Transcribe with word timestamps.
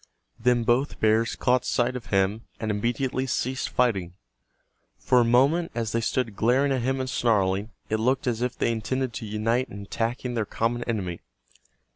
Then 0.39 0.63
both 0.63 0.99
bears 0.99 1.35
caught 1.35 1.63
sight 1.63 1.95
of 1.95 2.07
him, 2.07 2.41
and 2.59 2.71
immediately 2.71 3.27
ceased 3.27 3.69
fighting. 3.69 4.15
For 4.97 5.19
a 5.19 5.23
moment, 5.23 5.71
as 5.75 5.91
they 5.91 6.01
stood 6.01 6.35
glaring 6.35 6.71
at 6.71 6.81
him 6.81 6.99
and 6.99 7.07
snarling, 7.07 7.69
it 7.87 7.97
looked 7.99 8.25
as 8.25 8.41
if 8.41 8.57
they 8.57 8.71
intended 8.71 9.13
to 9.13 9.27
unite 9.27 9.69
in 9.69 9.83
attacking 9.83 10.33
their 10.33 10.43
common 10.45 10.83
enemy. 10.85 11.19